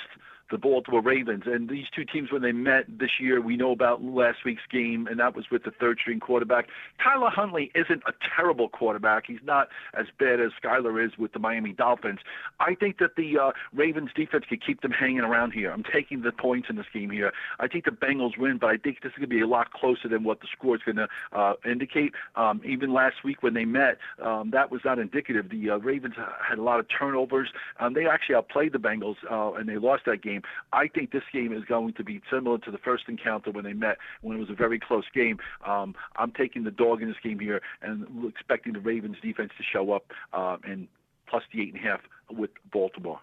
[0.51, 1.43] the Baltimore Ravens.
[1.45, 5.08] And these two teams, when they met this year, we know about last week's game,
[5.08, 6.67] and that was with the third string quarterback.
[7.03, 9.25] Tyler Huntley isn't a terrible quarterback.
[9.27, 12.19] He's not as bad as Skylar is with the Miami Dolphins.
[12.60, 15.71] I think that the uh, Ravens defense could keep them hanging around here.
[15.71, 17.32] I'm taking the points in this game here.
[17.60, 19.71] I think the Bengals win, but I think this is going to be a lot
[19.73, 22.13] closer than what the score is going to uh, indicate.
[22.36, 25.49] Um, even last week when they met, um, that was not indicative.
[25.49, 26.15] The uh, Ravens
[26.47, 27.49] had a lot of turnovers.
[27.79, 30.33] Um, they actually outplayed the Bengals, uh, and they lost that game.
[30.72, 33.74] I think this game is going to be similar to the first encounter when they
[33.74, 35.39] met, when it was a very close game.
[35.65, 39.63] Um, I'm taking the dog in this game here and expecting the Ravens defense to
[39.63, 40.88] show up uh, and
[41.28, 43.19] plus the eight and a half with Baltimore.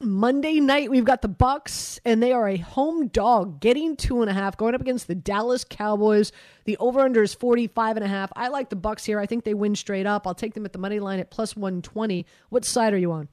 [0.00, 4.28] Monday night we've got the Bucks, and they are a home dog, getting two and
[4.28, 6.32] a half, going up against the Dallas Cowboys.
[6.64, 8.30] The over under is 45 and a half.
[8.36, 9.18] I like the Bucks here.
[9.18, 10.26] I think they win straight up.
[10.26, 12.26] I'll take them at the money line at plus 120.
[12.50, 13.28] What side are you on?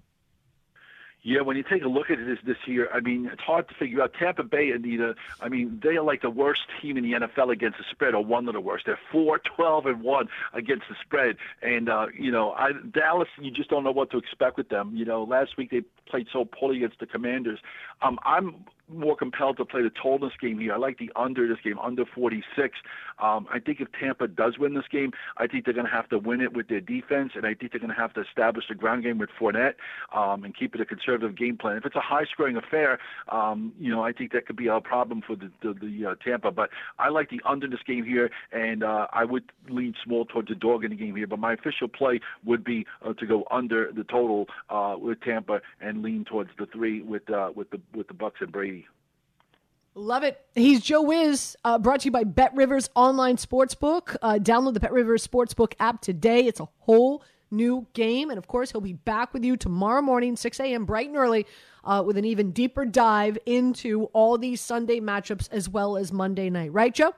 [1.26, 3.74] Yeah, when you take a look at this this year, I mean, it's hard to
[3.76, 4.14] figure out.
[4.14, 7.78] Tampa Bay, Anita, I mean, they are like the worst team in the NFL against
[7.78, 8.86] the spread, or one of the worst.
[8.86, 11.38] They're four, twelve, and one against the spread.
[11.62, 14.92] And uh, you know, I, Dallas, you just don't know what to expect with them.
[14.94, 17.60] You know, last week they played so poorly against the Commanders.
[18.02, 20.74] Um, I'm more compelled to play the total this game here.
[20.74, 22.78] I like the under this game, under 46.
[23.20, 26.10] Um, I think if Tampa does win this game, I think they're going to have
[26.10, 28.66] to win it with their defense, and I think they're going to have to establish
[28.70, 29.76] the ground game with Fournette
[30.16, 31.78] um, and keep it a conservative game plan.
[31.78, 35.22] If it's a high-scoring affair, um, you know, I think that could be a problem
[35.26, 36.52] for the the, the uh, Tampa.
[36.52, 40.50] But I like the under this game here, and uh, I would lean small towards
[40.50, 41.28] the dog in the game here.
[41.28, 45.62] But my official play would be uh, to go under the total uh, with Tampa
[45.82, 48.83] and lean towards the three with uh, with the with the Bucks and Brady.
[49.96, 50.40] Love it.
[50.56, 54.16] He's Joe Wiz, uh, brought to you by Bet Rivers Online Sportsbook.
[54.24, 56.48] Uh, download the Bet Rivers Sportsbook app today.
[56.48, 58.32] It's a whole new game.
[58.32, 61.46] And of course, he'll be back with you tomorrow morning, 6 a.m., bright and early,
[61.84, 66.50] uh, with an even deeper dive into all these Sunday matchups as well as Monday
[66.50, 66.74] night.
[66.74, 67.14] Right, Joe?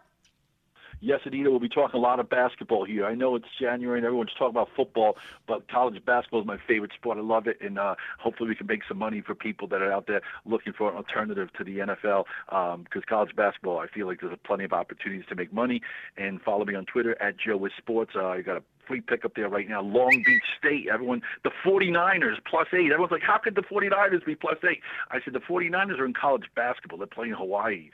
[1.05, 3.05] Yes, Anita, we'll be talking a lot of basketball here.
[3.05, 6.93] I know it's January and everyone's talking about football, but college basketball is my favorite
[6.95, 7.19] sport.
[7.19, 9.91] I love it, and uh, hopefully we can make some money for people that are
[9.91, 12.23] out there looking for an alternative to the NFL.
[12.47, 15.79] Because um, college basketball, I feel like there's plenty of opportunities to make money.
[16.17, 18.13] And follow me on Twitter at Joe with Sports.
[18.15, 19.83] Uh, you got a free pick up there right now.
[19.83, 20.87] Long Beach State.
[20.91, 22.91] Everyone, the 49ers plus eight.
[22.91, 24.81] Everyone's like, how could the 49ers be plus eight?
[25.11, 26.97] I said, the 49ers are in college basketball.
[26.97, 27.91] They're playing Hawaii.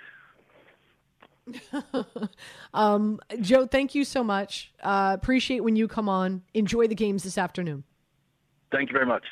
[2.73, 4.71] um, Joe, thank you so much.
[4.81, 6.43] Uh, appreciate when you come on.
[6.53, 7.83] Enjoy the games this afternoon.
[8.71, 9.23] Thank you very much.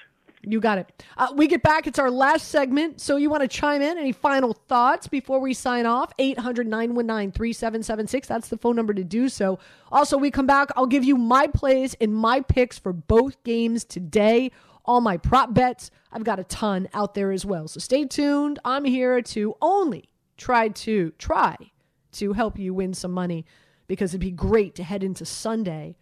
[0.42, 1.04] You got it.
[1.18, 1.86] Uh, we get back.
[1.86, 3.02] It's our last segment.
[3.02, 3.98] So you want to chime in?
[3.98, 6.14] Any final thoughts before we sign off?
[6.18, 8.28] 800 919 3776.
[8.28, 9.60] That's the phone number to do so.
[9.92, 10.70] Also, we come back.
[10.78, 14.52] I'll give you my plays and my picks for both games today.
[14.86, 15.92] All my prop bets.
[16.12, 17.68] I've got a ton out there as well.
[17.68, 18.60] So stay tuned.
[18.64, 21.58] I'm here to only try to try
[22.14, 23.46] to help you win some money
[23.88, 25.96] because it'd be great to head into Sunday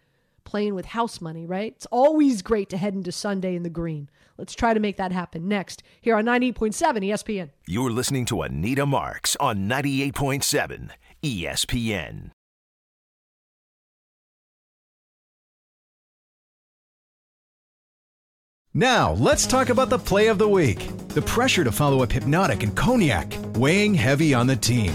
[0.48, 1.74] playing with house money, right?
[1.76, 4.08] It's always great to head into Sunday in the green.
[4.38, 7.50] Let's try to make that happen next here on 98.7 ESPN.
[7.66, 10.90] You're listening to Anita Marks on 98.7
[11.22, 12.30] ESPN.
[18.72, 20.88] Now, let's talk about the play of the week.
[21.08, 24.94] The pressure to follow up Hypnotic and Cognac, weighing heavy on the team.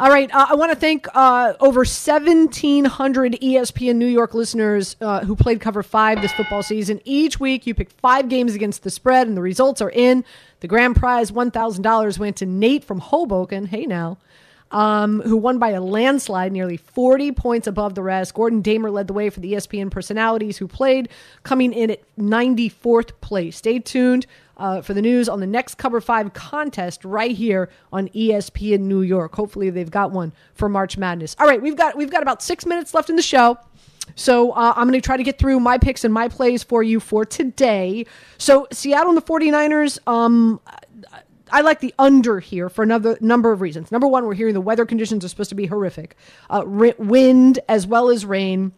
[0.00, 0.32] All right.
[0.32, 5.60] Uh, I want to thank uh, over 1,700 ESPN New York listeners uh, who played
[5.60, 7.00] cover five this football season.
[7.04, 10.24] Each week, you pick five games against the spread, and the results are in.
[10.60, 13.66] The grand prize, $1,000, went to Nate from Hoboken.
[13.66, 14.18] Hey, now.
[14.70, 18.34] Um, who won by a landslide, nearly 40 points above the rest.
[18.34, 21.08] Gordon Damer led the way for the ESPN personalities who played,
[21.42, 23.56] coming in at 94th place.
[23.56, 24.26] Stay tuned
[24.58, 29.02] uh, for the news on the next Cover 5 contest right here on ESPN New
[29.02, 29.34] York.
[29.34, 31.34] Hopefully, they've got one for March Madness.
[31.38, 33.58] All right, we've got we've got about six minutes left in the show.
[34.14, 36.82] So uh, I'm going to try to get through my picks and my plays for
[36.82, 38.06] you for today.
[38.38, 40.60] So Seattle and the 49ers, um,
[41.50, 43.90] I like the under here for another number of reasons.
[43.90, 46.16] Number one, we're hearing the weather conditions are supposed to be horrific,
[46.50, 48.72] uh, wind as well as rain.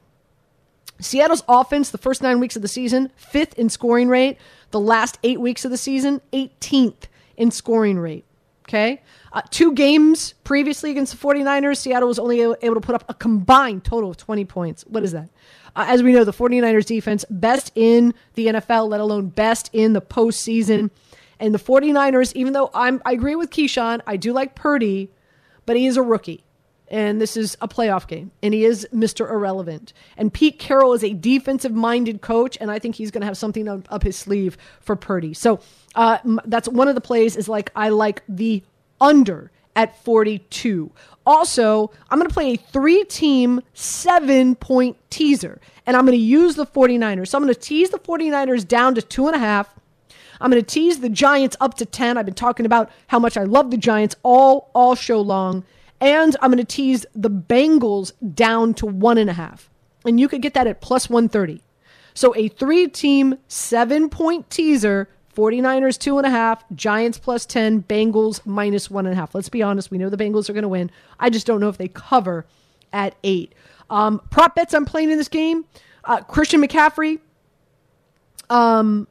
[1.01, 4.39] Seattle's offense, the first nine weeks of the season, fifth in scoring rate.
[4.71, 7.05] The last eight weeks of the season, 18th
[7.37, 8.25] in scoring rate.
[8.69, 9.03] Okay.
[9.33, 13.15] Uh, two games previously against the 49ers, Seattle was only able to put up a
[13.15, 14.85] combined total of 20 points.
[14.87, 15.29] What is that?
[15.75, 19.93] Uh, as we know, the 49ers defense, best in the NFL, let alone best in
[19.93, 20.91] the postseason.
[21.41, 25.11] And the 49ers, even though I'm, I agree with Keyshawn, I do like Purdy,
[25.67, 26.45] but he is a rookie.
[26.89, 29.31] And this is a playoff game, and he is Mr.
[29.31, 29.93] Irrelevant.
[30.17, 33.37] And Pete Carroll is a defensive minded coach, and I think he's going to have
[33.37, 35.33] something up, up his sleeve for Purdy.
[35.33, 35.61] So
[35.95, 38.65] uh, that's one of the plays is like, I like the
[39.01, 40.91] under at 42.
[41.25, 46.25] Also, I'm going to play a three team, seven point teaser, and I'm going to
[46.25, 47.29] use the 49ers.
[47.29, 49.75] So I'm going to tease the 49ers down to two and a half.
[50.41, 52.17] I'm going to tease the Giants up to 10.
[52.17, 55.65] I've been talking about how much I love the Giants all all show long.
[56.01, 59.69] And I'm going to tease the Bengals down to one and a half.
[60.07, 61.63] And you could get that at plus 130.
[62.15, 67.85] So a three team, seven point teaser 49ers two and a half, Giants plus 10,
[67.85, 69.35] Bengals minus one and a half.
[69.35, 70.91] Let's be honest, we know the Bengals are going to win.
[71.19, 72.47] I just don't know if they cover
[72.93, 73.55] at eight.
[73.89, 75.65] Um, prop bets I'm playing in this game
[76.05, 77.21] uh, Christian McCaffrey,
[78.49, 79.07] um,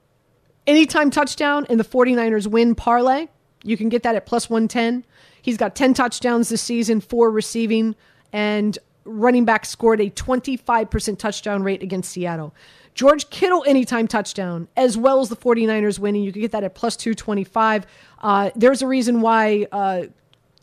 [0.70, 3.28] Anytime touchdown in the 49ers win parlay.
[3.64, 5.04] You can get that at plus 110.
[5.42, 7.96] He's got 10 touchdowns this season, four receiving,
[8.32, 12.54] and running back scored a 25% touchdown rate against Seattle.
[12.94, 16.22] George Kittle anytime touchdown, as well as the 49ers winning.
[16.22, 17.88] You can get that at plus 225.
[18.20, 20.04] Uh, there's a reason why uh,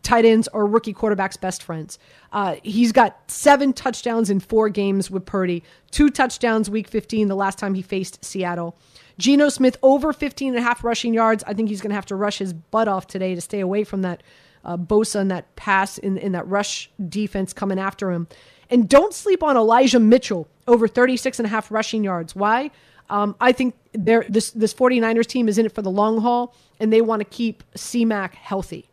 [0.03, 1.99] tight ends are rookie quarterbacks' best friends.
[2.31, 7.35] Uh, he's got seven touchdowns in four games with Purdy, two touchdowns week 15, the
[7.35, 8.77] last time he faced Seattle.
[9.17, 11.43] Geno Smith over 15 and a half rushing yards.
[11.45, 13.83] I think he's going to have to rush his butt off today to stay away
[13.83, 14.23] from that
[14.63, 18.27] uh, Bosa and that pass in, in that rush defense coming after him.
[18.69, 22.35] And don't sleep on Elijah Mitchell over 36 and a half rushing yards.
[22.35, 22.69] Why?
[23.09, 26.91] Um, I think this, this 49ers team is in it for the long haul, and
[26.91, 28.89] they want to keep CMAC healthy.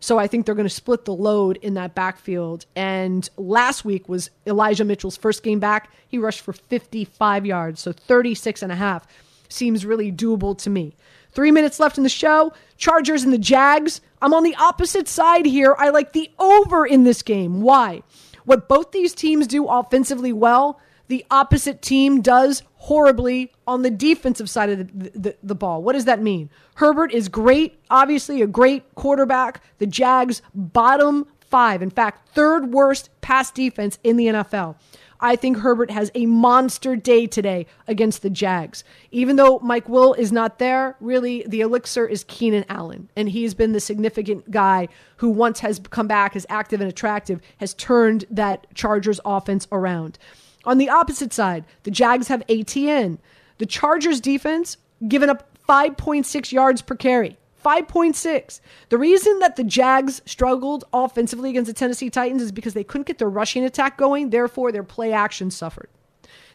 [0.00, 2.66] So I think they're going to split the load in that backfield.
[2.74, 5.92] And last week was Elijah Mitchell's first game back.
[6.08, 9.06] He rushed for 55 yards, so 36 and a half
[9.52, 10.96] seems really doable to me.
[11.32, 12.52] Three minutes left in the show.
[12.76, 14.00] Chargers and the Jags.
[14.20, 15.74] I'm on the opposite side here.
[15.78, 17.60] I like the over in this game.
[17.62, 18.02] Why?
[18.44, 24.50] What both these teams do offensively well, the opposite team does horribly on the defensive
[24.50, 25.82] side of the, the, the, ball.
[25.82, 26.50] What does that mean?
[26.76, 29.62] Herbert is great, obviously a great quarterback.
[29.78, 34.76] The Jags, bottom five, in fact, third worst pass defense in the NFL.
[35.22, 38.82] I think Herbert has a monster day today against the Jags.
[39.12, 43.08] Even though Mike Will is not there, really the elixir is Keenan Allen.
[43.14, 47.40] And he's been the significant guy who once has come back as active and attractive,
[47.58, 50.18] has turned that Chargers offense around.
[50.64, 53.20] On the opposite side, the Jags have Etienne.
[53.58, 57.38] The Chargers defense given up 5.6 yards per carry.
[57.62, 58.60] 5.6.
[58.88, 63.06] The reason that the Jags struggled offensively against the Tennessee Titans is because they couldn't
[63.06, 65.88] get their rushing attack going, therefore their play action suffered.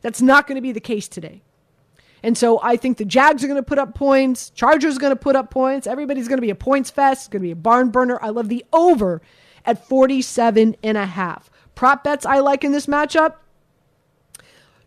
[0.01, 1.41] That's not going to be the case today.
[2.23, 5.11] And so I think the Jags are going to put up points, Chargers are going
[5.11, 7.51] to put up points, everybody's going to be a points fest, it's going to be
[7.51, 8.19] a barn burner.
[8.21, 9.21] I love the over
[9.65, 11.49] at 47 and a half.
[11.75, 13.35] Prop bets I like in this matchup.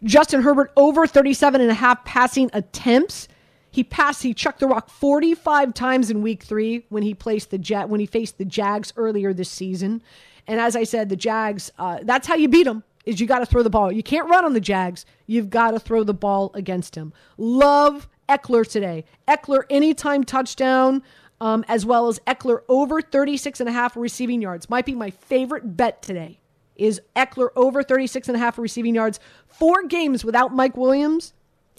[0.03, 3.29] Justin Herbert over 37 and a half passing attempts.
[3.71, 7.59] He passed, he chucked the rock 45 times in week three when he placed the
[7.59, 10.03] jet when he faced the Jags earlier this season.
[10.47, 12.83] And as I said, the Jags, uh, that's how you beat them.
[13.07, 13.91] Is you got to throw the ball.
[13.91, 15.07] You can't run on the Jags.
[15.27, 17.12] You've got to throw the ball against him.
[17.39, 19.05] Love Ekeler today.
[19.27, 21.03] Ekeler anytime touchdown,
[21.41, 24.68] um, as well as Ekeler over 36 and a half receiving yards.
[24.68, 26.41] Might be my favorite bet today.
[26.77, 29.18] Is Ekeler over 36 and a half receiving yards?
[29.47, 31.33] Four games without Mike Williams.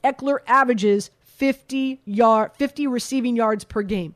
[0.03, 1.11] Ekeler averages
[1.41, 4.13] 50 yard 50 receiving yards per game.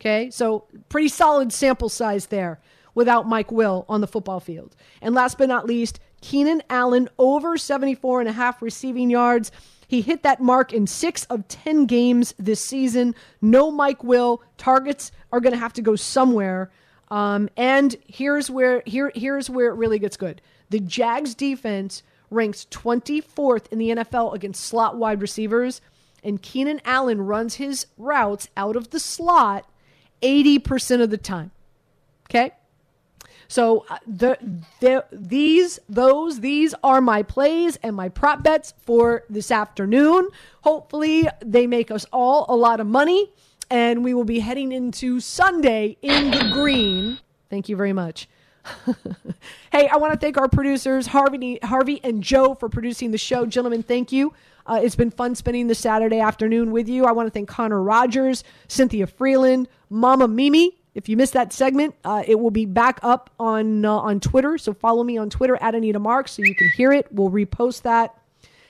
[0.00, 0.30] Okay?
[0.30, 2.58] So pretty solid sample size there
[2.94, 4.74] without Mike Will on the football field.
[5.02, 9.52] And last but not least, Keenan Allen over 74 and a half receiving yards.
[9.86, 13.14] He hit that mark in 6 of 10 games this season.
[13.42, 14.42] No Mike Will.
[14.56, 16.70] Targets are going to have to go somewhere.
[17.10, 20.40] Um, and here's where here here's where it really gets good.
[20.70, 25.82] The Jags defense ranks 24th in the NFL against slot wide receivers
[26.24, 29.68] and Keenan Allen runs his routes out of the slot
[30.22, 31.52] 80% of the time.
[32.28, 32.52] Okay?
[33.46, 34.38] So uh, the,
[34.80, 40.28] the these those these are my plays and my prop bets for this afternoon.
[40.62, 43.30] Hopefully they make us all a lot of money
[43.70, 47.18] and we will be heading into Sunday in the green.
[47.50, 48.28] Thank you very much.
[49.72, 53.44] hey, I want to thank our producers Harvey Harvey and Joe for producing the show.
[53.44, 54.32] Gentlemen, thank you.
[54.66, 57.04] Uh, it's been fun spending the Saturday afternoon with you.
[57.04, 60.78] I want to thank Connor Rogers, Cynthia Freeland, Mama Mimi.
[60.94, 64.56] If you missed that segment, uh, it will be back up on uh, on Twitter.
[64.58, 67.08] So follow me on Twitter at Anita Marks so you can hear it.
[67.10, 68.16] We'll repost that.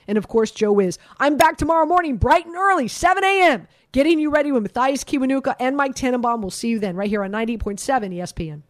[0.09, 0.99] And of course, Joe Wiz.
[1.19, 5.55] I'm back tomorrow morning, bright and early, 7 a.m., getting you ready with Mathias Kiwanuka
[5.59, 6.43] and Mike Tannenbaum.
[6.43, 8.63] We'll see you then, right here on 90.7 ESPN.